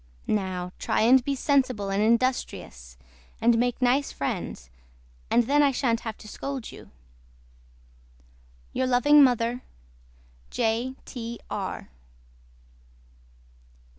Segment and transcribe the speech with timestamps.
[0.25, 2.97] NOW TRY AND BE SENSIBLE AND INDUSTRIOUS
[3.39, 4.71] AND MAKE NICE FRIENDS
[5.29, 6.89] AND THEN I SHANT HAVE TO SCOLD YOU
[8.73, 9.61] YOUR LOVING MOTHER
[10.49, 11.89] J.T.R.